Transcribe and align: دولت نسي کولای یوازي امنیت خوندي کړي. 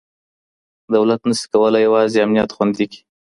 دولت 0.93 1.21
نسي 1.29 1.45
کولای 1.53 1.81
یوازي 1.87 2.17
امنیت 2.25 2.49
خوندي 2.55 2.85
کړي. 2.91 2.99